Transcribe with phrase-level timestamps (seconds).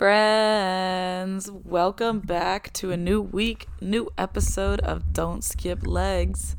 [0.00, 1.50] friends.
[1.50, 6.56] Welcome back to a new week, new episode of Don't Skip Legs.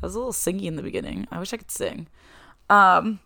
[0.00, 1.28] That was a little singy in the beginning.
[1.30, 2.08] I wish I could sing.
[2.68, 3.20] Um,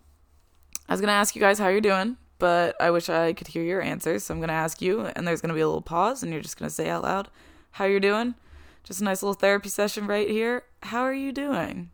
[0.87, 3.63] I was gonna ask you guys how you're doing, but I wish I could hear
[3.63, 4.25] your answers.
[4.25, 6.59] So I'm gonna ask you, and there's gonna be a little pause, and you're just
[6.59, 7.29] gonna say out loud
[7.71, 8.35] how you're doing.
[8.83, 10.65] Just a nice little therapy session right here.
[10.83, 11.89] How are you doing?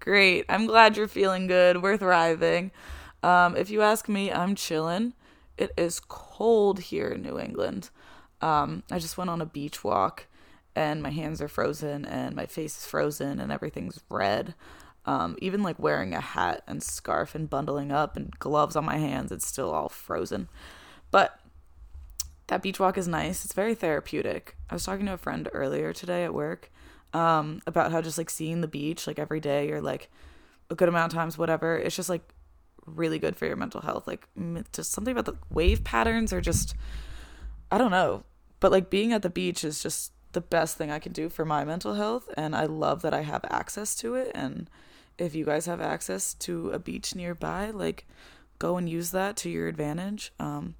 [0.00, 0.44] Great.
[0.50, 1.80] I'm glad you're feeling good.
[1.80, 2.72] We're thriving.
[3.22, 5.14] Um, if you ask me, I'm chilling.
[5.56, 7.90] It is cold here in New England.
[8.40, 10.26] Um, I just went on a beach walk
[10.74, 14.54] and my hands are frozen and my face is frozen and everything's red.
[15.06, 18.98] Um, even like wearing a hat and scarf and bundling up and gloves on my
[18.98, 20.48] hands, it's still all frozen.
[21.10, 21.38] But
[22.48, 23.44] that beach walk is nice.
[23.44, 24.56] It's very therapeutic.
[24.68, 26.70] I was talking to a friend earlier today at work
[27.14, 30.10] um, about how just like seeing the beach like every day or like
[30.68, 32.22] a good amount of times, whatever, it's just like
[32.86, 34.06] really good for your mental health.
[34.06, 34.26] Like
[34.72, 36.74] just something about the wave patterns or just
[37.70, 38.24] I don't know.
[38.60, 41.44] But like being at the beach is just the best thing I can do for
[41.44, 44.68] my mental health and I love that I have access to it and
[45.18, 48.06] if you guys have access to a beach nearby, like
[48.58, 50.32] go and use that to your advantage.
[50.38, 50.74] Um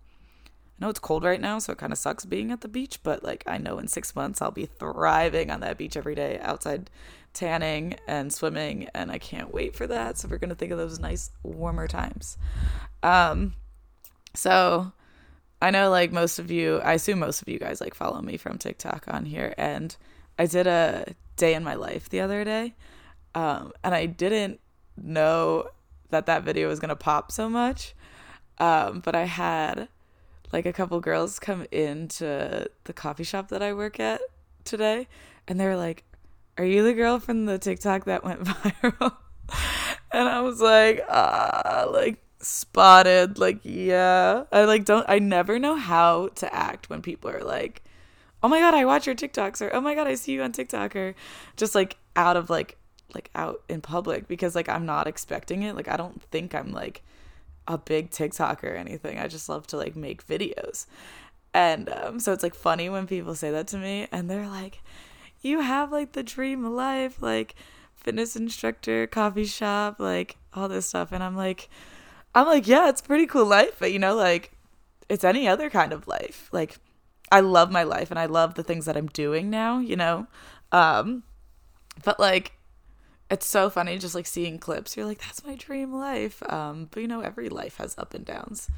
[0.78, 3.02] I know it's cold right now, so it kind of sucks being at the beach,
[3.02, 6.38] but like I know in 6 months I'll be thriving on that beach every day
[6.42, 6.90] outside
[7.36, 10.16] tanning and swimming and I can't wait for that.
[10.16, 12.38] So we're to think of those nice warmer times.
[13.02, 13.54] Um
[14.34, 14.92] so
[15.60, 18.38] I know like most of you, I assume most of you guys like follow me
[18.38, 19.94] from TikTok on here and
[20.38, 22.74] I did a day in my life the other day.
[23.34, 24.58] Um and I didn't
[24.96, 25.68] know
[26.08, 27.94] that that video was to pop so much.
[28.56, 29.88] Um but I had
[30.54, 34.22] like a couple girls come into the coffee shop that I work at
[34.64, 35.06] today
[35.46, 36.02] and they were like
[36.58, 39.16] are you the girl from the TikTok that went viral?
[40.12, 43.38] and I was like, ah, like spotted.
[43.38, 44.44] Like, yeah.
[44.52, 47.82] I like don't, I never know how to act when people are like,
[48.42, 50.52] oh my God, I watch your TikToks or oh my God, I see you on
[50.52, 51.14] TikTok or
[51.56, 52.78] just like out of like,
[53.14, 55.74] like out in public because like I'm not expecting it.
[55.74, 57.02] Like, I don't think I'm like
[57.68, 59.18] a big TikTok or anything.
[59.18, 60.86] I just love to like make videos.
[61.52, 64.82] And um, so it's like funny when people say that to me and they're like,
[65.40, 67.54] you have like the dream life, like
[67.94, 71.12] fitness instructor, coffee shop, like all this stuff.
[71.12, 71.68] And I'm like,
[72.34, 74.52] I'm like, yeah, it's pretty cool life, but you know, like
[75.08, 76.48] it's any other kind of life.
[76.52, 76.78] Like
[77.30, 80.26] I love my life and I love the things that I'm doing now, you know?
[80.72, 81.22] Um,
[82.04, 82.52] but like,
[83.30, 84.96] it's so funny just like seeing clips.
[84.96, 86.42] You're like, that's my dream life.
[86.50, 88.70] Um, but you know, every life has up and downs.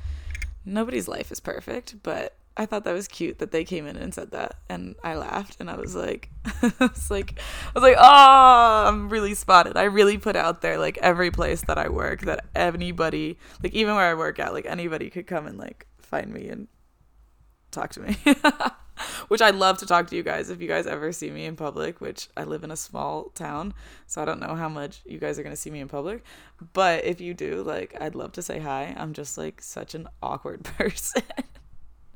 [0.64, 4.12] Nobody's life is perfect, but I thought that was cute that they came in and
[4.12, 7.96] said that, and I laughed, and I was like, I was like, I was like,
[7.96, 9.76] oh, I'm really spotted.
[9.76, 13.94] I really put out there like every place that I work that anybody, like even
[13.94, 16.66] where I work at, like anybody could come and like find me and
[17.70, 18.16] talk to me.
[19.28, 21.54] which I love to talk to you guys if you guys ever see me in
[21.54, 23.74] public, which I live in a small town,
[24.08, 26.24] so I don't know how much you guys are going to see me in public,
[26.72, 28.96] but if you do, like I'd love to say hi.
[28.98, 31.22] I'm just like such an awkward person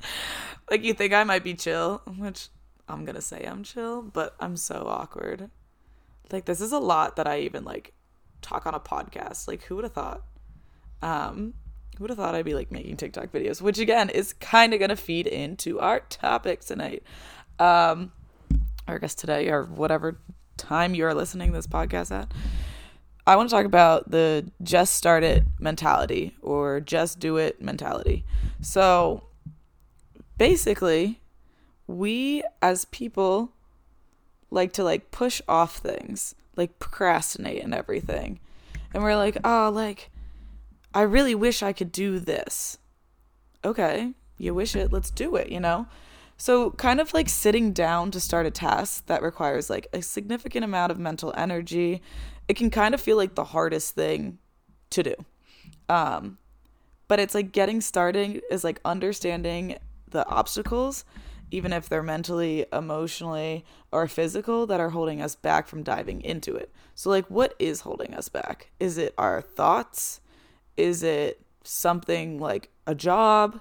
[0.70, 2.48] like you think I might be chill, which
[2.88, 5.50] I'm gonna say I'm chill, but I'm so awkward.
[6.30, 7.92] Like this is a lot that I even like
[8.40, 9.48] talk on a podcast.
[9.48, 10.22] Like who would have thought?
[11.02, 11.54] Um,
[11.96, 14.80] who would have thought I'd be like making TikTok videos, which again is kind of
[14.80, 17.02] gonna feed into our topic tonight,
[17.58, 18.12] um,
[18.88, 20.18] or I guess today or whatever
[20.56, 22.32] time you are listening this podcast at.
[23.26, 28.24] I want to talk about the just start it mentality or just do it mentality.
[28.60, 29.22] So
[30.38, 31.20] basically,
[31.86, 33.52] we as people
[34.50, 38.40] like to like push off things, like procrastinate and everything.
[38.94, 40.10] And we're like, "Oh, like
[40.94, 42.78] I really wish I could do this."
[43.64, 45.86] Okay, you wish it, let's do it, you know?
[46.36, 50.64] So, kind of like sitting down to start a task that requires like a significant
[50.64, 52.02] amount of mental energy,
[52.48, 54.38] it can kind of feel like the hardest thing
[54.90, 55.14] to do.
[55.88, 56.38] Um,
[57.06, 59.78] but it's like getting started is like understanding
[60.12, 61.04] the obstacles,
[61.50, 66.54] even if they're mentally, emotionally, or physical, that are holding us back from diving into
[66.54, 66.72] it.
[66.94, 68.70] So, like, what is holding us back?
[68.80, 70.20] Is it our thoughts?
[70.76, 73.60] Is it something like a job?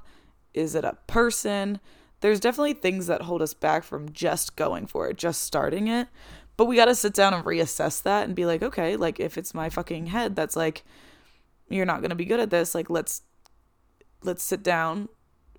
[0.53, 1.80] Is it a person?
[2.21, 6.07] There's definitely things that hold us back from just going for it, just starting it.
[6.57, 9.38] But we got to sit down and reassess that and be like, okay, like if
[9.38, 10.83] it's my fucking head that's like
[11.69, 13.24] you're not going to be good at this, like let's
[14.24, 15.09] let's sit down,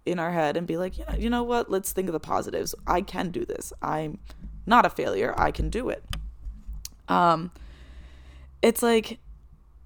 [0.05, 1.71] in our head and be like, yeah, you know what?
[1.71, 2.75] Let's think of the positives.
[2.87, 3.73] I can do this.
[3.83, 4.19] I'm
[4.67, 5.35] not a failure.
[5.37, 6.05] I can do it.
[7.09, 7.51] Um,
[8.63, 9.19] it's like,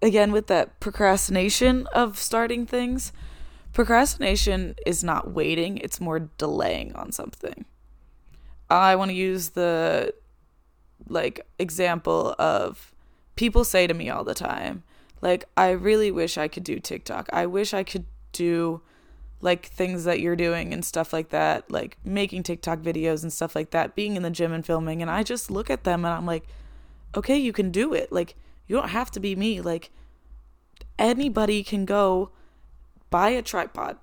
[0.02, 3.12] again, with that procrastination of starting things,
[3.72, 7.64] procrastination is not waiting, it's more delaying on something.
[8.70, 10.14] I want to use the
[11.08, 12.94] like example of
[13.36, 14.82] people say to me all the time,
[15.22, 17.28] like, I really wish I could do TikTok.
[17.32, 18.82] I wish I could do
[19.40, 23.54] like things that you're doing and stuff like that, like making TikTok videos and stuff
[23.54, 25.02] like that, being in the gym and filming.
[25.02, 26.44] And I just look at them and I'm like,
[27.16, 28.10] okay, you can do it.
[28.10, 28.34] Like,
[28.66, 29.60] you don't have to be me.
[29.60, 29.90] Like,
[30.98, 32.30] anybody can go
[33.10, 33.98] buy a tripod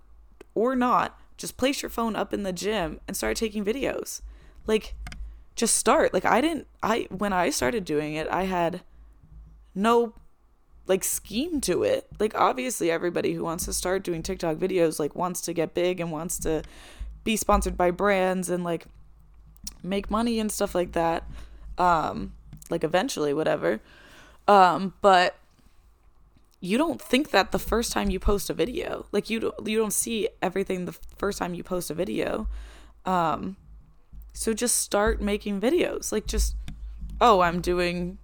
[0.55, 4.21] or not, just place your phone up in the gym and start taking videos.
[4.67, 4.95] Like,
[5.55, 6.13] just start.
[6.13, 8.81] Like, I didn't, I, when I started doing it, I had
[9.75, 10.13] no
[10.87, 12.07] like scheme to it.
[12.19, 15.99] Like obviously everybody who wants to start doing TikTok videos like wants to get big
[15.99, 16.63] and wants to
[17.23, 18.85] be sponsored by brands and like
[19.81, 21.23] make money and stuff like that.
[21.77, 22.33] Um
[22.69, 23.79] like eventually whatever.
[24.47, 25.37] Um but
[26.59, 29.05] you don't think that the first time you post a video.
[29.11, 32.47] Like you don't you don't see everything the first time you post a video.
[33.05, 33.55] Um
[34.33, 36.11] so just start making videos.
[36.11, 36.55] Like just
[37.21, 38.17] oh, I'm doing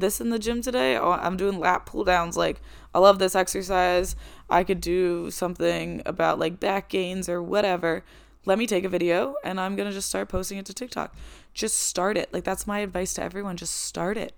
[0.00, 0.96] this in the gym today.
[0.96, 2.36] Oh, I'm doing lat pull downs.
[2.36, 2.60] Like,
[2.94, 4.14] I love this exercise.
[4.48, 8.04] I could do something about like back gains or whatever.
[8.44, 11.16] Let me take a video and I'm going to just start posting it to TikTok.
[11.52, 12.32] Just start it.
[12.32, 13.56] Like, that's my advice to everyone.
[13.56, 14.34] Just start it.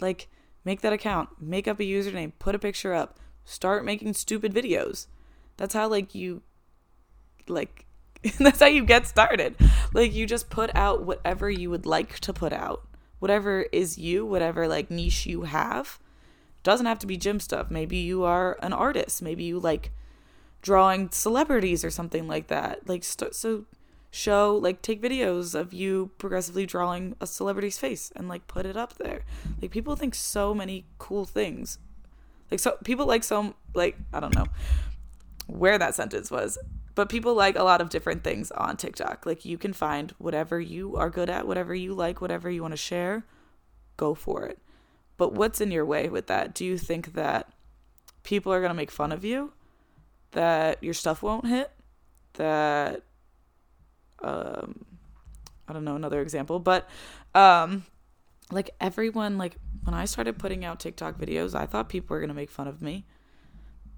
[0.00, 0.28] Like,
[0.64, 5.06] make that account, make up a username, put a picture up, start making stupid videos.
[5.58, 6.42] That's how, like, you,
[7.46, 7.86] like,
[8.40, 9.54] that's how you get started.
[9.92, 12.88] Like, you just put out whatever you would like to put out
[13.22, 16.00] whatever is you, whatever like niche you have.
[16.64, 17.70] Doesn't have to be gym stuff.
[17.70, 19.22] Maybe you are an artist.
[19.22, 19.92] Maybe you like
[20.60, 22.88] drawing celebrities or something like that.
[22.88, 23.66] Like st- so
[24.10, 28.76] show like take videos of you progressively drawing a celebrity's face and like put it
[28.76, 29.22] up there.
[29.60, 31.78] Like people think so many cool things.
[32.50, 34.46] Like so people like some like I don't know
[35.46, 36.58] where that sentence was
[36.94, 39.24] but people like a lot of different things on TikTok.
[39.24, 42.72] Like you can find whatever you are good at, whatever you like, whatever you want
[42.72, 43.24] to share,
[43.96, 44.58] go for it.
[45.16, 46.54] But what's in your way with that?
[46.54, 47.52] Do you think that
[48.22, 49.52] people are going to make fun of you?
[50.32, 51.70] That your stuff won't hit?
[52.34, 53.02] That
[54.22, 54.84] um
[55.68, 56.88] I don't know another example, but
[57.34, 57.84] um
[58.50, 62.28] like everyone like when I started putting out TikTok videos, I thought people were going
[62.28, 63.04] to make fun of me.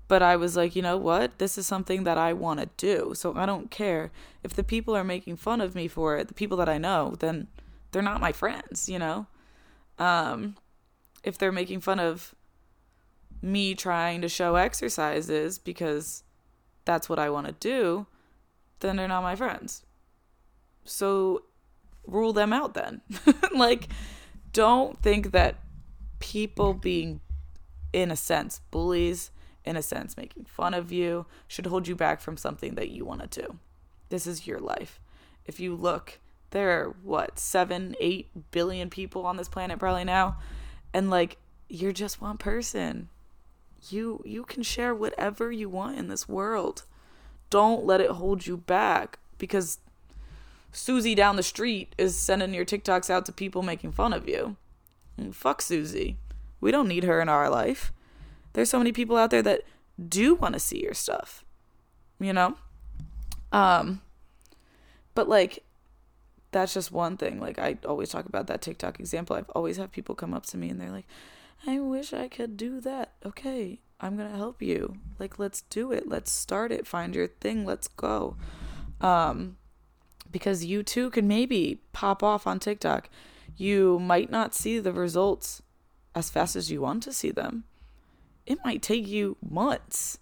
[0.06, 1.38] But I was like, you know what?
[1.38, 3.12] This is something that I want to do.
[3.14, 4.12] So I don't care.
[4.42, 7.14] If the people are making fun of me for it, the people that I know,
[7.18, 7.48] then
[7.90, 9.26] they're not my friends, you know?
[9.98, 10.56] Um,
[11.22, 12.34] if they're making fun of
[13.40, 16.22] me trying to show exercises because
[16.84, 18.06] that's what I want to do,
[18.80, 19.84] then they're not my friends.
[20.84, 21.44] So
[22.06, 23.00] rule them out then.
[23.54, 23.88] like,
[24.52, 25.56] don't think that
[26.18, 27.20] people being,
[27.92, 29.30] in a sense, bullies
[29.64, 33.04] in a sense, making fun of you, should hold you back from something that you
[33.04, 33.58] want to do.
[34.08, 35.00] This is your life.
[35.46, 36.18] If you look,
[36.50, 40.36] there are what, seven, eight billion people on this planet probably now.
[40.92, 41.38] And like,
[41.68, 43.08] you're just one person.
[43.90, 46.84] You you can share whatever you want in this world.
[47.50, 49.78] Don't let it hold you back because
[50.72, 54.56] Susie down the street is sending your TikToks out to people making fun of you.
[55.16, 56.16] And fuck Susie.
[56.60, 57.92] We don't need her in our life.
[58.54, 59.62] There's so many people out there that
[60.08, 61.44] do want to see your stuff.
[62.18, 62.56] You know?
[63.52, 64.00] Um
[65.14, 65.62] but like
[66.50, 67.40] that's just one thing.
[67.40, 69.36] Like I always talk about that TikTok example.
[69.36, 71.06] I've always have people come up to me and they're like,
[71.66, 74.96] "I wish I could do that." Okay, I'm going to help you.
[75.18, 76.08] Like let's do it.
[76.08, 76.86] Let's start it.
[76.86, 77.64] Find your thing.
[77.64, 78.36] Let's go.
[79.00, 79.56] Um
[80.30, 83.08] because you too can maybe pop off on TikTok.
[83.56, 85.62] You might not see the results
[86.14, 87.64] as fast as you want to see them
[88.46, 90.18] it might take you months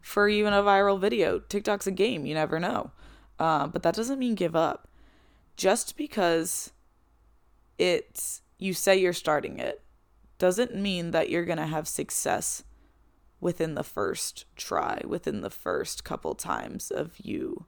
[0.00, 1.38] for even a viral video.
[1.38, 2.92] TikTok's a game, you never know.
[3.38, 4.88] Uh, but that doesn't mean give up.
[5.56, 6.72] Just because
[7.78, 9.82] it's you say you're starting it
[10.38, 12.62] doesn't mean that you're going to have success
[13.40, 17.66] within the first try, within the first couple times of you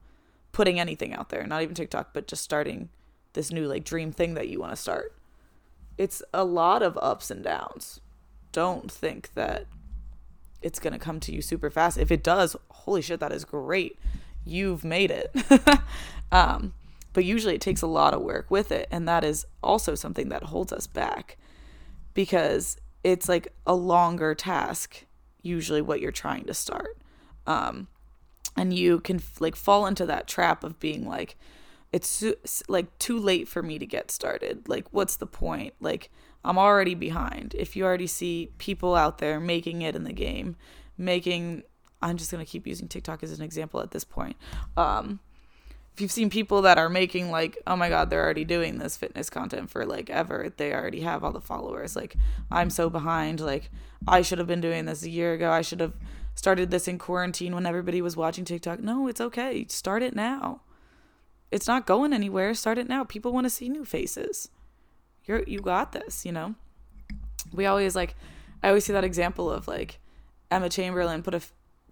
[0.52, 2.88] putting anything out there, not even TikTok, but just starting
[3.33, 5.14] this new like dream thing that you want to start.
[5.97, 8.00] It's a lot of ups and downs.
[8.52, 9.67] Don't think that
[10.62, 11.99] it's going to come to you super fast.
[11.99, 13.99] If it does, holy shit, that is great.
[14.45, 15.35] You've made it.
[16.33, 16.75] um,
[17.12, 18.88] but usually it takes a lot of work with it.
[18.91, 21.37] And that is also something that holds us back
[22.15, 25.05] because it's like a longer task,
[25.43, 26.99] usually what you're trying to start.
[27.47, 27.88] Um,
[28.57, 31.37] and you can like fall into that trap of being like,
[31.93, 32.23] it's
[32.69, 34.69] like too late for me to get started.
[34.69, 35.75] Like, what's the point?
[35.81, 36.11] Like,
[36.49, 37.55] I'm already behind.
[37.59, 40.57] If you already see people out there making it in the game,
[40.97, 41.62] making
[42.00, 44.37] I'm just gonna keep using TikTok as an example at this point.
[44.75, 45.21] Um,
[45.93, 48.97] if you've seen people that are making like, oh my god, they're already doing this
[48.97, 50.50] fitness content for like ever.
[50.57, 51.95] They already have all the followers.
[51.95, 52.17] Like,
[52.50, 53.40] I'm so behind.
[53.40, 53.71] Like,
[54.07, 55.50] I should have been doing this a year ago.
[55.50, 55.95] I should have
[56.35, 58.81] started this in quarantine when everybody was watching TikTok.
[58.81, 59.67] No, it's okay.
[59.69, 60.62] Start it now.
[61.50, 62.55] It's not going anywhere.
[62.55, 63.05] Start it now.
[63.05, 64.49] People want to see new faces.
[65.28, 66.56] You're you got this, you know?
[67.52, 68.16] We always like
[68.62, 70.00] I always see that example of like
[70.50, 71.40] Emma Chamberlain put a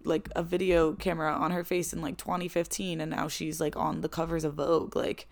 [0.03, 4.01] like a video camera on her face in like 2015 and now she's like on
[4.01, 4.95] the covers of Vogue.
[4.95, 5.27] Like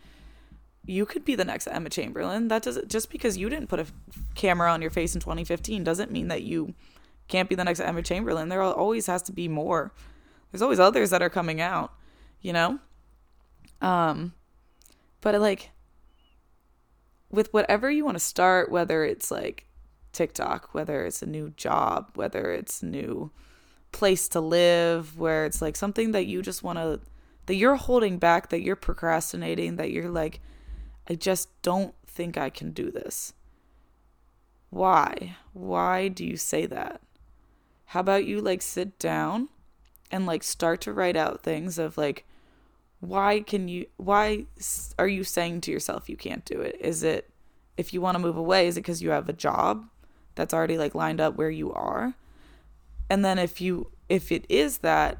[0.85, 2.47] you could be the next Emma Chamberlain.
[2.47, 3.87] That doesn't just because you didn't put a
[4.35, 6.75] camera on your face in 2015 doesn't mean that you
[7.27, 8.49] can't be the next Emma Chamberlain.
[8.49, 9.91] There always has to be more.
[10.51, 11.91] There's always others that are coming out
[12.45, 12.79] you know?
[13.81, 14.33] Um
[15.21, 15.71] but like
[17.35, 19.65] with whatever you want to start whether it's like
[20.13, 23.31] TikTok whether it's a new job whether it's new
[23.91, 26.99] place to live where it's like something that you just want to
[27.45, 30.39] that you're holding back that you're procrastinating that you're like
[31.07, 33.33] I just don't think I can do this.
[34.69, 35.37] Why?
[35.53, 37.01] Why do you say that?
[37.87, 39.49] How about you like sit down
[40.11, 42.25] and like start to write out things of like
[43.07, 44.45] why can you why
[44.97, 46.77] are you saying to yourself you can't do it?
[46.79, 47.29] Is it
[47.77, 49.85] if you want to move away is it cuz you have a job
[50.35, 52.15] that's already like lined up where you are?
[53.09, 55.19] And then if you if it is that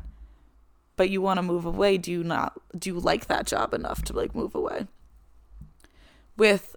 [0.96, 4.02] but you want to move away, do you not do you like that job enough
[4.04, 4.88] to like move away?
[6.38, 6.76] With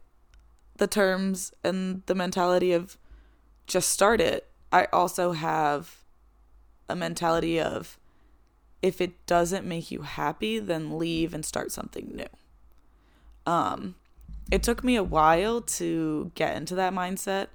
[0.77, 2.99] the terms and the mentality of
[3.67, 6.05] just start it, I also have
[6.89, 7.99] a mentality of
[8.83, 13.53] if it doesn't make you happy, then leave and start something new.
[13.53, 13.97] Um,
[14.51, 17.49] it took me a while to get into that mindset,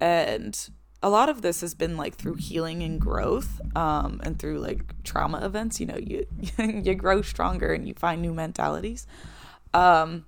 [0.00, 0.68] and
[1.02, 5.02] a lot of this has been like through healing and growth um, and through like
[5.04, 5.80] trauma events.
[5.80, 6.26] You know you
[6.58, 9.06] you grow stronger and you find new mentalities.
[9.74, 10.24] Um,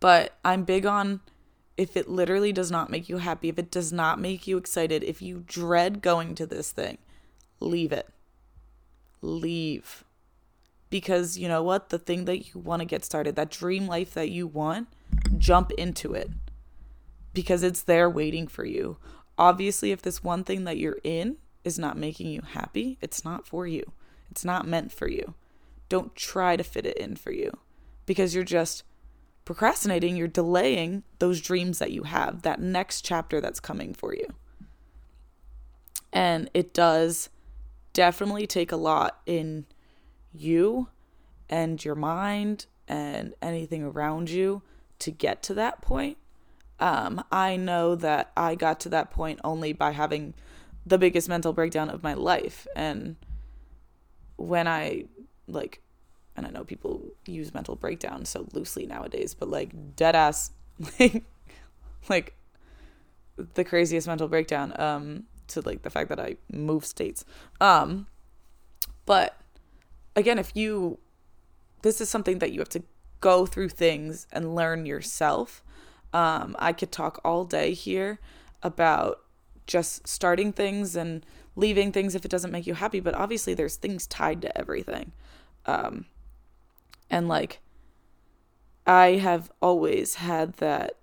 [0.00, 1.20] but i'm big on
[1.76, 5.02] if it literally does not make you happy if it does not make you excited
[5.04, 6.98] if you dread going to this thing
[7.60, 8.08] leave it
[9.20, 10.04] leave
[10.90, 14.14] because you know what the thing that you want to get started that dream life
[14.14, 14.88] that you want
[15.36, 16.30] jump into it
[17.34, 18.96] because it's there waiting for you
[19.38, 23.46] obviously if this one thing that you're in is not making you happy, it's not
[23.46, 23.92] for you.
[24.30, 25.34] It's not meant for you.
[25.88, 27.52] Don't try to fit it in for you
[28.06, 28.82] because you're just
[29.44, 34.26] procrastinating, you're delaying those dreams that you have, that next chapter that's coming for you.
[36.12, 37.30] And it does
[37.98, 39.66] definitely take a lot in
[40.32, 40.86] you
[41.50, 44.62] and your mind and anything around you
[45.00, 46.16] to get to that point.
[46.78, 50.34] Um, I know that I got to that point only by having
[50.86, 52.68] the biggest mental breakdown of my life.
[52.76, 53.16] And
[54.36, 55.06] when I,
[55.48, 55.82] like,
[56.36, 60.52] and I know people use mental breakdown so loosely nowadays, but like, dead ass,
[61.00, 61.24] like,
[62.08, 62.36] like,
[63.54, 67.24] the craziest mental breakdown, um, to like the fact that I move states.
[67.60, 68.06] Um,
[69.06, 69.36] but
[70.14, 70.98] again, if you,
[71.82, 72.82] this is something that you have to
[73.20, 75.62] go through things and learn yourself
[76.12, 78.18] um, I could talk all day here
[78.62, 79.20] about
[79.66, 81.24] just starting things and
[81.54, 85.12] leaving things if it doesn't make you happy, but obviously there's things tied to everything.
[85.66, 86.06] Um,
[87.10, 87.60] and like,
[88.86, 90.94] I have always had that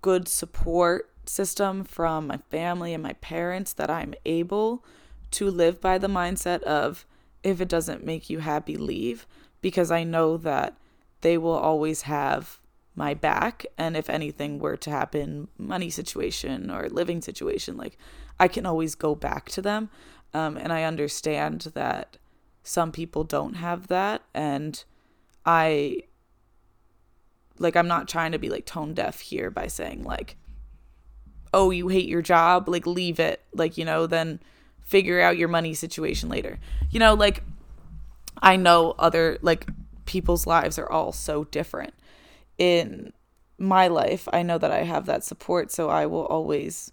[0.00, 4.84] good support system from my family and my parents that I'm able
[5.32, 7.04] to live by the mindset of
[7.42, 9.26] if it doesn't make you happy, leave,
[9.60, 10.76] because I know that
[11.20, 12.60] they will always have
[12.96, 13.66] my back.
[13.76, 17.98] And if anything were to happen money situation or living situation like
[18.40, 19.90] i can always go back to them.
[20.34, 22.16] Um, and i understand that
[22.62, 24.22] some people don't have that.
[24.34, 24.82] And
[25.44, 25.98] i
[27.58, 30.36] like i'm not trying to be like tone deaf here by saying like
[31.56, 33.42] oh you hate your job like leave it.
[33.52, 34.40] Like you know then
[34.82, 36.58] figure out your money situation later.
[36.90, 37.42] You know like
[38.42, 39.66] i know other like
[40.04, 41.94] people's lives are all so different
[42.58, 43.14] in
[43.58, 46.92] my life, I know that I have that support, so I will always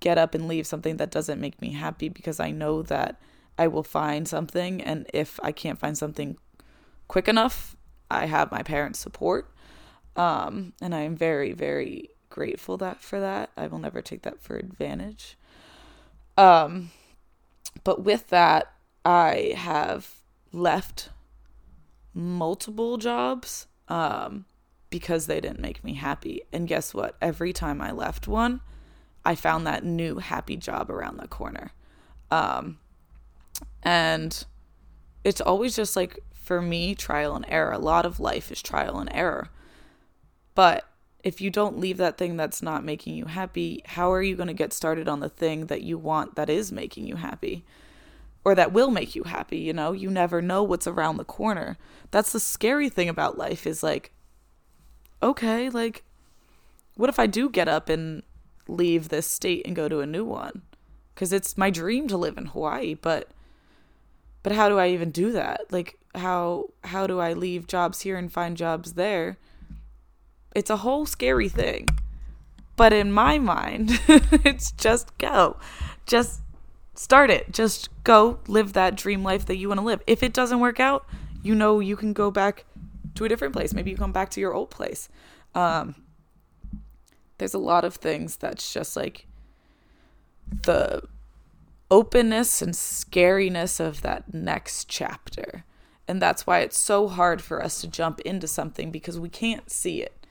[0.00, 3.20] get up and leave something that doesn't make me happy because I know that
[3.56, 6.36] I will find something and if I can't find something
[7.08, 7.76] quick enough,
[8.10, 9.50] I have my parents' support.
[10.16, 13.50] Um, and I am very very grateful that for that.
[13.56, 15.36] I will never take that for advantage.
[16.36, 16.90] Um,
[17.84, 18.72] but with that,
[19.04, 20.20] I have
[20.52, 21.10] left
[22.14, 24.46] multiple jobs um,
[24.90, 26.42] because they didn't make me happy.
[26.52, 27.16] And guess what?
[27.20, 28.60] Every time I left one,
[29.24, 31.72] I found that new happy job around the corner.
[32.30, 32.78] Um,
[33.82, 34.44] And
[35.24, 37.72] it's always just like for me, trial and error.
[37.72, 39.48] A lot of life is trial and error.
[40.54, 40.84] But
[41.22, 44.48] if you don't leave that thing that's not making you happy, how are you going
[44.48, 47.64] to get started on the thing that you want that is making you happy?
[48.44, 49.92] Or that will make you happy, you know?
[49.92, 51.78] You never know what's around the corner.
[52.10, 54.12] That's the scary thing about life is like,
[55.22, 56.02] okay, like,
[56.96, 58.24] what if I do get up and
[58.66, 60.62] leave this state and go to a new one?
[61.14, 63.30] Because it's my dream to live in Hawaii, but
[64.42, 65.70] but how do I even do that?
[65.70, 69.38] Like how how do I leave jobs here and find jobs there?
[70.54, 71.88] It's a whole scary thing.
[72.76, 75.56] But in my mind, it's just go.
[76.06, 76.40] Just
[76.94, 77.52] start it.
[77.52, 80.02] Just go live that dream life that you want to live.
[80.06, 81.06] If it doesn't work out,
[81.42, 82.64] you know you can go back
[83.14, 83.74] to a different place.
[83.74, 85.08] Maybe you come back to your old place.
[85.54, 85.96] Um,
[87.38, 89.26] there's a lot of things that's just like
[90.64, 91.02] the
[91.90, 95.64] openness and scariness of that next chapter.
[96.08, 99.70] And that's why it's so hard for us to jump into something because we can't
[99.70, 100.21] see it.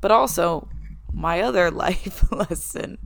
[0.00, 0.68] But also,
[1.12, 2.98] my other life lesson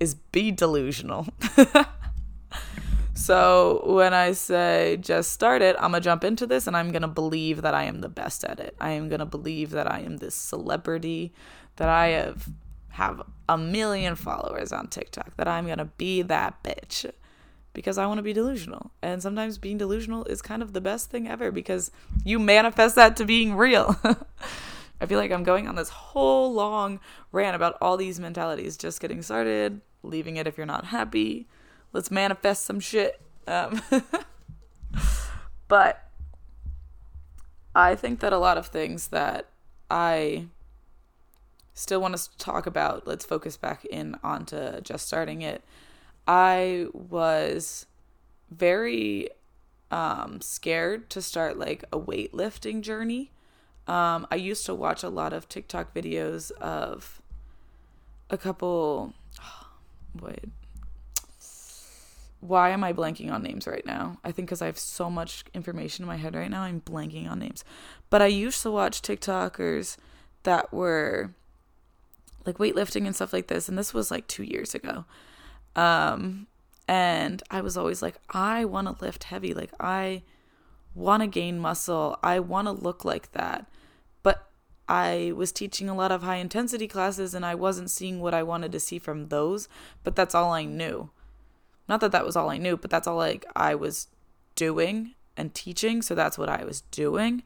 [0.00, 1.28] is be delusional.
[3.14, 6.90] so when I say just start it, I'm going to jump into this and I'm
[6.90, 8.76] going to believe that I am the best at it.
[8.80, 11.32] I am going to believe that I am this celebrity,
[11.76, 12.48] that I have
[12.90, 17.10] have a million followers on TikTok, that I'm going to be that bitch
[17.72, 18.92] because I want to be delusional.
[19.02, 21.90] And sometimes being delusional is kind of the best thing ever because
[22.24, 23.96] you manifest that to being real.
[25.04, 26.98] I feel like I'm going on this whole long
[27.30, 28.78] rant about all these mentalities.
[28.78, 31.46] Just getting started, leaving it if you're not happy.
[31.92, 33.20] Let's manifest some shit.
[33.46, 33.82] Um,
[35.68, 36.08] but
[37.74, 39.50] I think that a lot of things that
[39.90, 40.46] I
[41.74, 45.62] still want to talk about, let's focus back in onto just starting it.
[46.26, 47.84] I was
[48.50, 49.28] very
[49.90, 53.32] um, scared to start like a weightlifting journey
[53.86, 57.20] um, I used to watch a lot of TikTok videos of
[58.30, 59.14] a couple.
[60.20, 60.44] Wait.
[62.40, 64.18] Why am I blanking on names right now?
[64.22, 67.30] I think because I have so much information in my head right now, I'm blanking
[67.30, 67.64] on names.
[68.10, 69.96] But I used to watch TikTokers
[70.42, 71.30] that were
[72.44, 73.68] like weightlifting and stuff like this.
[73.68, 75.06] And this was like two years ago.
[75.74, 76.46] Um,
[76.86, 79.54] and I was always like, I want to lift heavy.
[79.54, 80.22] Like, I
[80.94, 82.18] want to gain muscle.
[82.22, 83.66] I want to look like that.
[84.88, 88.42] I was teaching a lot of high intensity classes and I wasn't seeing what I
[88.42, 89.68] wanted to see from those,
[90.02, 91.10] but that's all I knew.
[91.88, 94.08] Not that that was all I knew, but that's all like I was
[94.54, 97.42] doing and teaching, so that's what I was doing.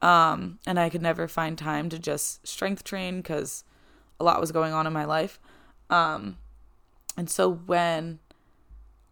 [0.00, 3.64] Um, and I could never find time to just strength train cuz
[4.20, 5.38] a lot was going on in my life.
[5.90, 6.38] Um,
[7.16, 8.18] and so when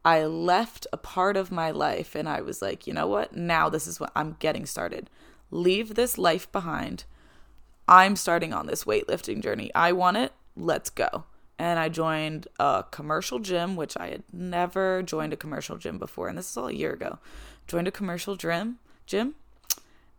[0.05, 3.35] I left a part of my life and I was like, you know what?
[3.35, 5.09] Now this is what I'm getting started.
[5.51, 7.05] Leave this life behind.
[7.88, 9.70] I'm starting on this weightlifting journey.
[9.75, 10.33] I want it.
[10.57, 11.25] Let's go.
[11.59, 16.29] And I joined a commercial gym, which I had never joined a commercial gym before.
[16.29, 17.18] And this is all a year ago.
[17.68, 19.35] Joined a commercial gym, gym.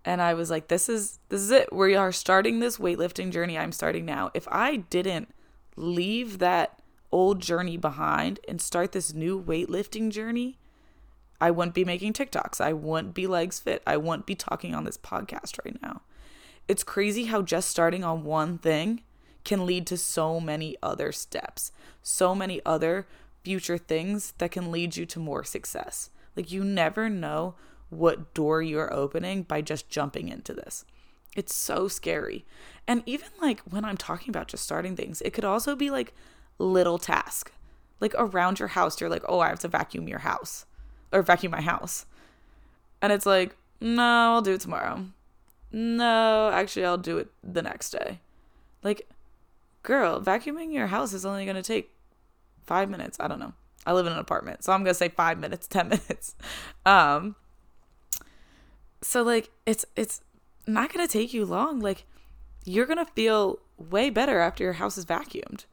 [0.06, 1.73] And I was like, this is this is it.
[1.73, 3.58] We are starting this weightlifting journey.
[3.58, 4.32] I'm starting now.
[4.34, 5.34] If I didn't
[5.75, 6.80] leave that
[7.12, 10.58] old journey behind and start this new weightlifting journey,
[11.41, 12.62] I wouldn't be making TikToks.
[12.62, 13.82] I wouldn't be legs fit.
[13.86, 16.01] I wouldn't be talking on this podcast right now.
[16.67, 19.04] It's crazy how just starting on one thing
[19.43, 23.08] can lead to so many other steps, so many other
[23.43, 26.10] future things that can lead you to more success.
[26.36, 27.56] Like, you never know
[27.89, 30.86] what door you're opening by just jumping into this.
[31.36, 32.45] It's so scary.
[32.88, 36.13] And even like when I'm talking about just starting things, it could also be like
[36.58, 37.51] little task.
[37.99, 40.65] Like around your house, you're like, oh, I have to vacuum your house
[41.12, 42.06] or vacuum my house.
[43.01, 45.06] And it's like, no, I'll do it tomorrow.
[45.76, 48.22] No, actually, I'll do it the next day.
[48.82, 49.10] Like,
[49.84, 51.92] girl, vacuuming your house is only going to take
[52.66, 53.18] five minutes.
[53.20, 53.52] I don't know.
[53.86, 56.36] I live in an apartment, so I'm going to say five minutes, 10 minutes.
[56.86, 57.36] Um,
[59.02, 60.22] so like, it's, it's
[60.66, 61.82] not going to take you long.
[61.82, 62.06] Like,
[62.64, 65.66] you're going to feel way better after your house is vacuumed.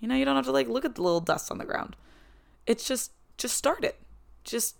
[0.00, 1.94] You know, you don't have to like look at the little dust on the ground.
[2.66, 4.00] It's just just start it.
[4.42, 4.76] Just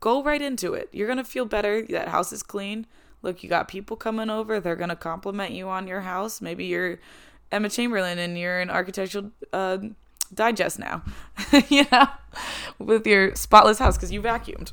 [0.00, 0.88] go right into it.
[0.92, 1.82] You're going to feel better.
[1.82, 2.86] That house is clean.
[3.24, 4.60] Look, you got people coming over.
[4.60, 6.40] They're going to compliment you on your house.
[6.40, 7.00] Maybe you're
[7.50, 9.78] Emma Chamberlain and you're an architectural uh,
[10.32, 11.02] digest now.
[11.68, 12.06] you know,
[12.78, 14.72] with your spotless house cuz you vacuumed.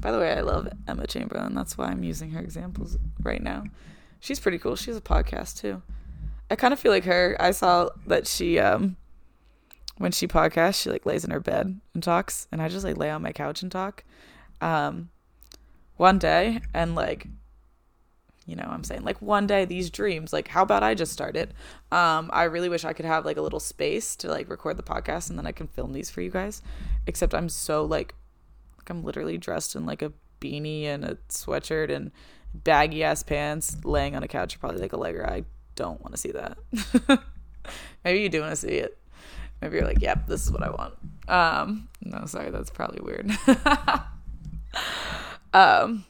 [0.00, 1.54] By the way, I love Emma Chamberlain.
[1.54, 3.64] That's why I'm using her examples right now.
[4.18, 4.76] She's pretty cool.
[4.76, 5.82] She has a podcast too.
[6.50, 7.36] I kind of feel like her.
[7.38, 8.96] I saw that she um
[10.00, 12.96] when she podcasts, she like lays in her bed and talks, and I just like
[12.96, 14.02] lay on my couch and talk.
[14.62, 15.10] Um,
[15.98, 17.26] one day, and like,
[18.50, 21.36] you know, I'm saying like one day these dreams, like, how about I just start
[21.36, 21.52] it?
[21.92, 24.82] Um, I really wish I could have like a little space to like record the
[24.82, 26.60] podcast, and then I can film these for you guys.
[27.06, 28.14] Except I'm so like,
[28.76, 32.10] like I'm literally dressed in like a beanie and a sweatshirt and
[32.52, 35.30] baggy ass pants, laying on a couch, probably like a Allegra.
[35.30, 35.44] I
[35.76, 36.58] don't want to see that.
[38.04, 38.98] Maybe you do want to see it.
[39.62, 40.94] Maybe you're like, yep, this is what I want.
[41.28, 43.30] Um, no, sorry, that's probably weird.
[45.52, 46.04] um,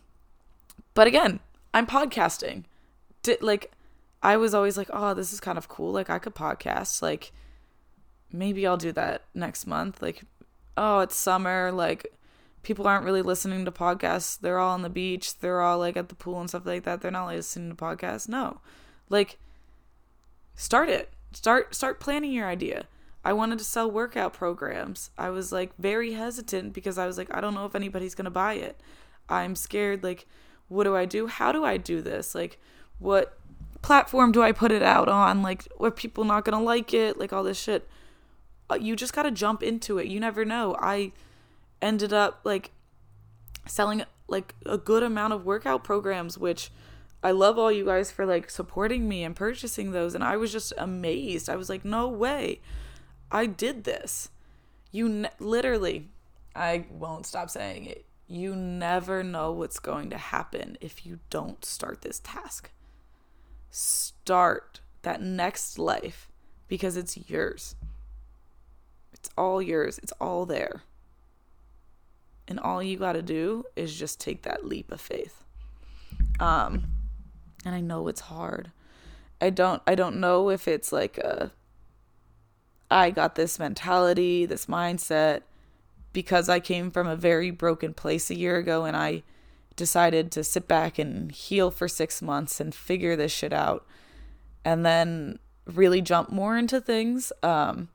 [0.94, 1.40] but again,
[1.72, 2.64] I'm podcasting.
[3.22, 3.72] Did like,
[4.22, 5.92] I was always like, oh, this is kind of cool.
[5.92, 7.02] Like, I could podcast.
[7.02, 7.32] Like,
[8.32, 10.02] maybe I'll do that next month.
[10.02, 10.22] Like,
[10.76, 11.70] oh, it's summer.
[11.72, 12.12] Like,
[12.62, 14.38] people aren't really listening to podcasts.
[14.38, 15.38] They're all on the beach.
[15.38, 17.00] They're all like at the pool and stuff like that.
[17.00, 18.28] They're not listening to podcasts.
[18.28, 18.60] No,
[19.08, 19.38] like,
[20.54, 21.12] start it.
[21.32, 22.86] Start start planning your idea.
[23.24, 25.10] I wanted to sell workout programs.
[25.18, 28.24] I was like very hesitant because I was like, I don't know if anybody's going
[28.24, 28.80] to buy it.
[29.28, 30.02] I'm scared.
[30.02, 30.26] Like,
[30.70, 31.26] what do I do?
[31.26, 32.34] How do I do this?
[32.34, 32.58] Like,
[32.98, 33.38] what
[33.82, 35.42] platform do I put it out on?
[35.42, 37.18] Like, are people not going to like it?
[37.18, 37.86] Like, all this shit.
[38.70, 40.06] Uh, you just got to jump into it.
[40.06, 40.76] You never know.
[40.78, 41.12] I
[41.82, 42.70] ended up like
[43.66, 46.70] selling like a good amount of workout programs, which
[47.22, 50.14] I love all you guys for like supporting me and purchasing those.
[50.14, 51.50] And I was just amazed.
[51.50, 52.60] I was like, no way.
[53.30, 54.30] I did this.
[54.92, 56.08] You ne- literally,
[56.54, 58.04] I won't stop saying it.
[58.30, 62.70] You never know what's going to happen if you don't start this task.
[63.72, 66.28] Start that next life
[66.68, 67.74] because it's yours.
[69.12, 70.84] It's all yours, it's all there.
[72.46, 75.42] And all you got to do is just take that leap of faith.
[76.38, 76.92] Um
[77.64, 78.70] and I know it's hard.
[79.40, 81.50] I don't I don't know if it's like a
[82.88, 85.42] I got this mentality, this mindset
[86.12, 89.22] because I came from a very broken place a year ago and I
[89.76, 93.86] decided to sit back and heal for 6 months and figure this shit out
[94.64, 97.32] and then really jump more into things.
[97.42, 97.88] Um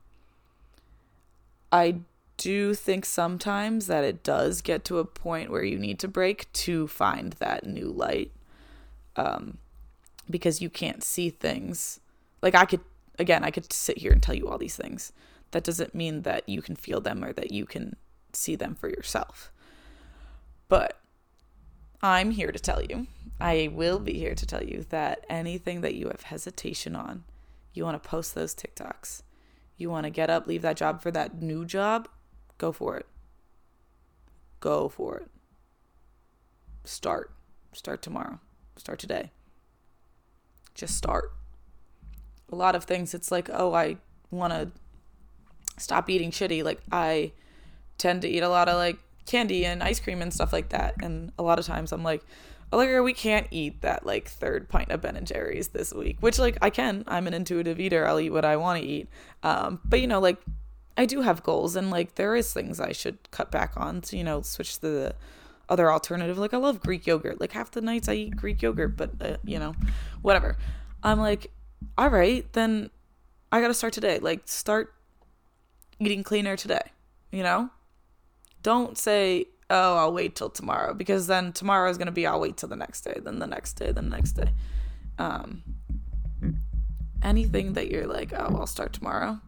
[1.70, 2.00] I
[2.36, 6.52] do think sometimes that it does get to a point where you need to break
[6.52, 8.32] to find that new light.
[9.16, 9.58] Um
[10.28, 12.00] because you can't see things.
[12.42, 12.80] Like I could
[13.18, 15.12] again, I could sit here and tell you all these things.
[15.52, 17.96] That doesn't mean that you can feel them or that you can
[18.36, 19.50] see them for yourself.
[20.68, 21.00] But
[22.02, 23.06] I'm here to tell you,
[23.40, 27.24] I will be here to tell you that anything that you have hesitation on,
[27.72, 29.22] you want to post those TikToks,
[29.76, 32.08] you want to get up, leave that job for that new job,
[32.58, 33.06] go for it.
[34.60, 35.30] Go for it.
[36.84, 37.32] Start.
[37.72, 38.40] Start tomorrow.
[38.76, 39.30] Start today.
[40.74, 41.32] Just start
[42.50, 43.96] a lot of things it's like oh i
[44.30, 44.70] want to
[45.78, 47.32] stop eating shitty like i
[47.98, 50.94] tend to eat a lot of like candy and ice cream and stuff like that
[51.02, 52.22] and a lot of times i'm like
[52.72, 56.36] Allegra, we can't eat that like third pint of Ben and Jerry's this week, which
[56.36, 57.04] like I can.
[57.06, 58.04] I'm an intuitive eater.
[58.04, 59.08] I'll eat what I want to eat.
[59.44, 60.38] Um, but you know, like
[60.96, 64.16] I do have goals, and like there is things I should cut back on to
[64.16, 65.14] you know switch to the
[65.68, 66.38] other alternative.
[66.38, 67.40] Like I love Greek yogurt.
[67.40, 69.76] Like half the nights I eat Greek yogurt, but uh, you know,
[70.22, 70.56] whatever.
[71.04, 71.52] I'm like
[71.96, 72.90] all right, then
[73.50, 74.18] I got to start today.
[74.18, 74.94] Like, start
[75.98, 76.92] eating cleaner today,
[77.30, 77.70] you know?
[78.66, 82.40] Don't say, oh, I'll wait till tomorrow, because then tomorrow is going to be, I'll
[82.40, 84.50] wait till the next day, then the next day, then the next day.
[85.20, 85.62] Um,
[87.22, 89.38] anything that you're like, oh, I'll start tomorrow,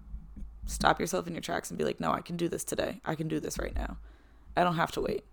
[0.66, 3.00] stop yourself in your tracks and be like, no, I can do this today.
[3.04, 3.96] I can do this right now.
[4.56, 5.24] I don't have to wait.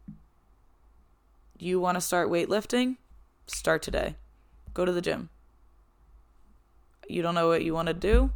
[1.59, 2.97] You want to start weightlifting?
[3.45, 4.15] Start today.
[4.73, 5.29] Go to the gym
[7.07, 8.31] you don't know what you want to do,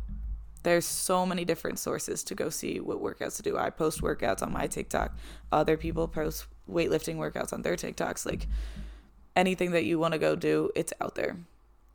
[0.63, 3.57] there's so many different sources to go see what workouts to do.
[3.57, 5.15] I post workouts on my TikTok.
[5.51, 8.25] Other people post weightlifting workouts on their TikToks.
[8.25, 8.47] Like
[9.35, 11.37] anything that you want to go do, it's out there.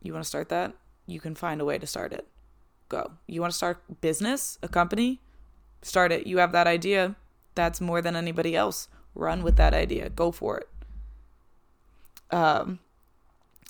[0.01, 0.73] You want to start that?
[1.07, 2.27] You can find a way to start it.
[2.89, 3.11] Go.
[3.27, 5.21] You want to start business, a company?
[5.81, 6.27] Start it.
[6.27, 7.15] You have that idea.
[7.53, 8.87] That's more than anybody else.
[9.13, 10.09] Run with that idea.
[10.09, 10.69] Go for it.
[12.35, 12.79] Um,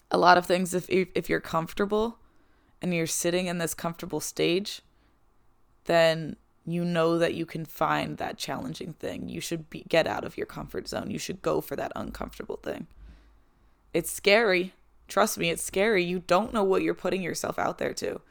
[0.10, 2.18] a lot of things if if you're comfortable
[2.86, 4.84] and you're sitting in this comfortable stage,
[5.86, 9.28] then you know that you can find that challenging thing.
[9.28, 11.10] You should be, get out of your comfort zone.
[11.10, 12.86] You should go for that uncomfortable thing.
[13.92, 14.74] It's scary.
[15.08, 16.04] Trust me, it's scary.
[16.04, 18.22] You don't know what you're putting yourself out there to.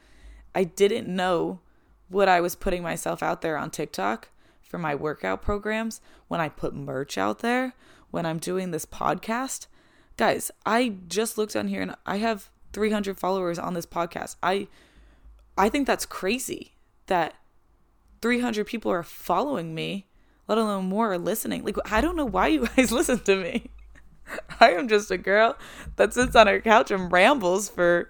[0.53, 1.59] I didn't know
[2.07, 4.29] what I was putting myself out there on TikTok
[4.61, 7.73] for my workout programs, when I put merch out there,
[8.09, 9.67] when I'm doing this podcast.
[10.15, 14.35] Guys, I just looked on here and I have 300 followers on this podcast.
[14.43, 14.67] I
[15.57, 16.73] I think that's crazy
[17.07, 17.33] that
[18.21, 20.07] 300 people are following me,
[20.47, 21.63] let alone more are listening.
[21.63, 23.71] Like, I don't know why you guys listen to me.
[24.59, 25.55] I am just a girl
[25.95, 28.09] that sits on her couch and rambles for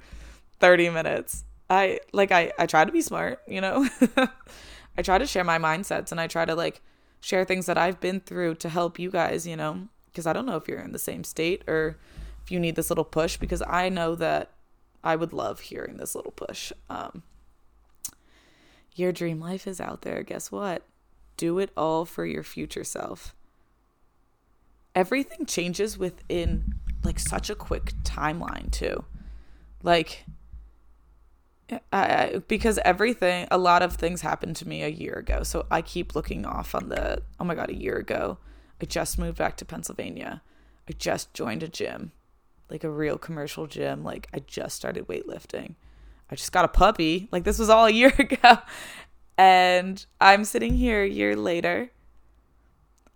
[0.59, 1.43] 30 minutes.
[1.69, 3.87] I like I I try to be smart, you know.
[4.97, 6.81] I try to share my mindsets and I try to like
[7.21, 10.45] share things that I've been through to help you guys, you know, because I don't
[10.45, 11.97] know if you're in the same state or
[12.43, 14.51] if you need this little push because I know that
[15.05, 16.73] I would love hearing this little push.
[16.89, 17.23] Um
[18.95, 20.23] your dream life is out there.
[20.23, 20.83] Guess what?
[21.37, 23.35] Do it all for your future self.
[24.93, 29.03] Everything changes within like such a quick timeline too.
[29.83, 30.25] Like
[31.91, 35.43] I, because everything, a lot of things happened to me a year ago.
[35.43, 38.37] So I keep looking off on the, oh my God, a year ago,
[38.81, 40.41] I just moved back to Pennsylvania.
[40.87, 42.11] I just joined a gym,
[42.69, 44.03] like a real commercial gym.
[44.03, 45.75] Like I just started weightlifting.
[46.29, 47.29] I just got a puppy.
[47.31, 48.57] Like this was all a year ago.
[49.37, 51.91] And I'm sitting here a year later.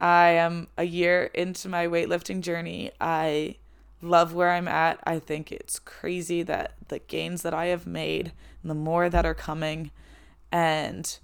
[0.01, 2.91] I am a year into my weightlifting journey.
[3.01, 3.57] I
[4.01, 4.99] love where I'm at.
[5.03, 8.31] I think it's crazy that the gains that I have made
[8.61, 9.91] and the more that are coming
[10.51, 11.19] and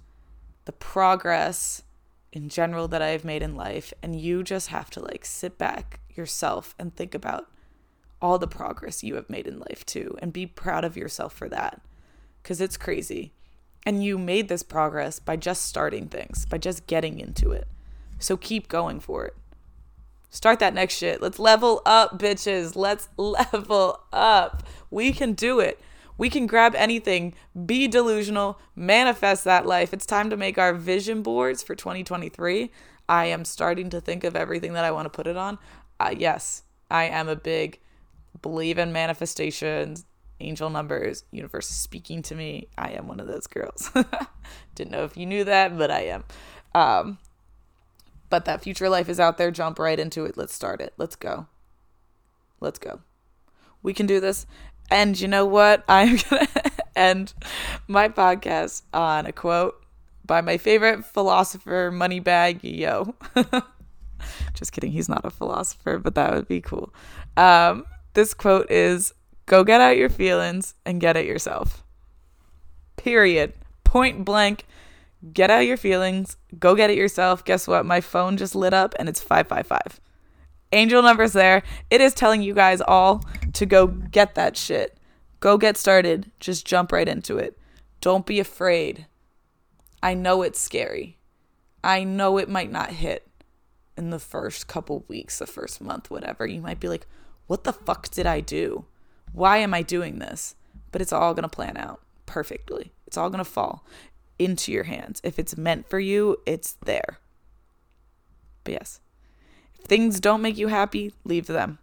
[0.66, 1.82] the progress
[2.32, 3.94] in general that I've made in life.
[4.02, 7.50] And you just have to like sit back yourself and think about
[8.20, 11.48] all the progress you have made in life too and be proud of yourself for
[11.48, 11.80] that
[12.42, 13.32] because it's crazy.
[13.84, 17.68] And you made this progress by just starting things, by just getting into it.
[18.18, 19.36] So keep going for it.
[20.30, 21.22] Start that next shit.
[21.22, 22.74] Let's level up, bitches.
[22.74, 24.64] Let's level up.
[24.90, 25.80] We can do it.
[26.18, 27.34] We can grab anything,
[27.66, 29.92] be delusional, manifest that life.
[29.92, 32.70] It's time to make our vision boards for 2023.
[33.08, 35.58] I am starting to think of everything that I want to put it on.
[36.00, 37.80] Uh, yes, I am a big
[38.42, 40.04] believe in manifestations,
[40.40, 42.68] angel numbers, universe speaking to me.
[42.76, 43.90] I am one of those girls.
[44.74, 46.24] Didn't know if you knew that, but I am.
[46.74, 47.18] Um,
[48.28, 49.50] but that future life is out there.
[49.50, 50.36] Jump right into it.
[50.36, 50.92] Let's start it.
[50.96, 51.46] Let's go.
[52.60, 53.00] Let's go.
[53.82, 54.46] We can do this.
[54.90, 55.84] And you know what?
[55.88, 57.34] I'm going to end
[57.88, 59.82] my podcast on a quote
[60.24, 63.14] by my favorite philosopher, Moneybagg Yo.
[64.54, 64.92] Just kidding.
[64.92, 66.92] He's not a philosopher, but that would be cool.
[67.36, 67.84] Um,
[68.16, 69.14] this quote is
[69.46, 71.84] Go get out your feelings and get it yourself.
[72.96, 73.52] Period.
[73.84, 74.64] Point blank
[75.32, 77.44] get out your feelings, go get it yourself.
[77.44, 77.86] Guess what?
[77.86, 80.00] My phone just lit up and it's 555.
[80.72, 81.62] Angel numbers there.
[81.90, 83.24] It is telling you guys all
[83.54, 84.98] to go get that shit.
[85.40, 86.30] Go get started.
[86.40, 87.58] Just jump right into it.
[88.00, 89.06] Don't be afraid.
[90.02, 91.18] I know it's scary.
[91.82, 93.28] I know it might not hit
[93.96, 96.46] in the first couple weeks, the first month, whatever.
[96.46, 97.06] You might be like,
[97.46, 98.84] what the fuck did I do?
[99.32, 100.54] Why am I doing this?
[100.92, 102.92] But it's all going to plan out perfectly.
[103.06, 103.84] It's all going to fall
[104.38, 105.20] into your hands.
[105.22, 107.18] If it's meant for you, it's there.
[108.64, 109.00] But yes,
[109.78, 111.78] if things don't make you happy, leave them.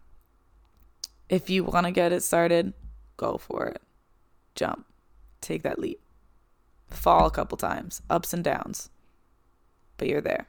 [1.30, 2.74] If you want to get it started,
[3.18, 3.82] go for it.
[4.56, 4.86] Jump.
[5.42, 6.00] Take that leap.
[6.90, 8.90] Fall a couple times, ups and downs.
[9.98, 10.48] But you're there.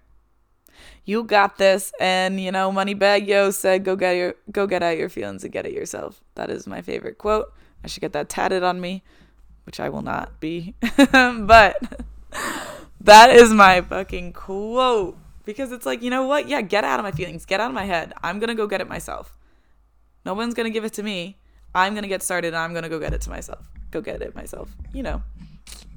[1.04, 4.96] You got this, and you know, Moneybagg Yo said, "Go get your, go get out
[4.96, 7.52] your feelings and get it yourself." That is my favorite quote.
[7.82, 9.02] I should get that tatted on me
[9.64, 10.74] which I will not be.
[11.12, 12.04] but
[13.00, 16.48] that is my fucking quote because it's like, you know what?
[16.48, 18.12] Yeah, get out of my feelings, get out of my head.
[18.22, 19.36] I'm going to go get it myself.
[20.24, 21.38] No one's going to give it to me.
[21.74, 23.68] I'm going to get started and I'm going to go get it to myself.
[23.90, 24.74] Go get it myself.
[24.92, 25.22] You know,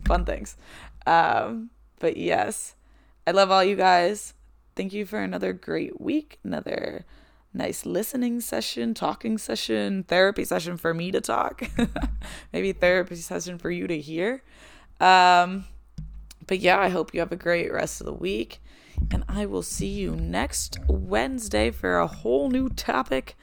[0.06, 0.58] fun things.
[1.06, 2.76] Um, but yes,
[3.26, 4.34] I love all you guys.
[4.78, 7.04] Thank you for another great week, another
[7.52, 11.64] nice listening session, talking session, therapy session for me to talk,
[12.54, 14.44] maybe therapy session for you to hear.
[15.00, 15.66] Um,
[16.46, 18.62] but yeah, I hope you have a great rest of the week.
[19.10, 23.36] And I will see you next Wednesday for a whole new topic.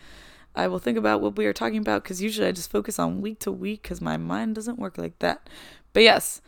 [0.54, 3.20] I will think about what we are talking about because usually I just focus on
[3.20, 5.50] week to week because my mind doesn't work like that.
[5.94, 6.40] But yes,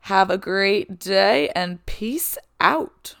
[0.00, 3.14] have a great day and peace out.